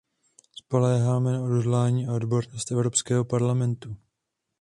[0.51, 3.95] Spoléháme na odhodlání a odbornost Evropského parlamentu.